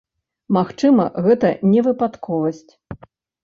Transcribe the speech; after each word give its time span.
Магчыма, 0.57 1.05
гэта 1.27 1.53
не 1.75 1.87
выпадковасць. 1.91 2.69